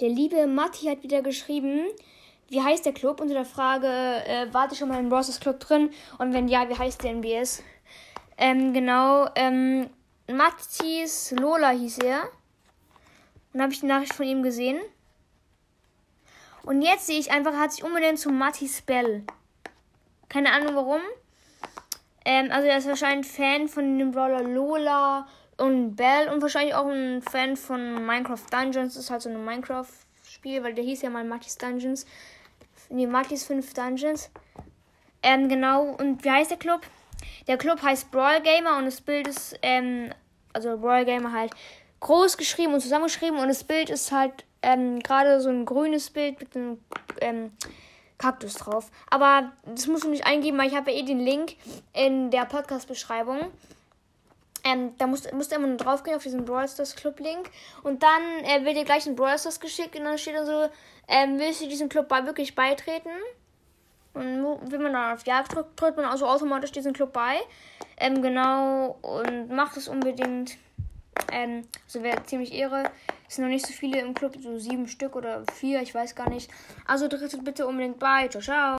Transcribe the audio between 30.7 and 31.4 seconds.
der hieß ja mal